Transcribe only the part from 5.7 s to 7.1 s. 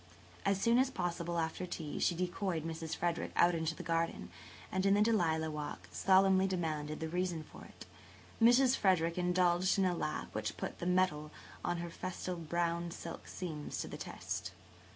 solemnly demanded the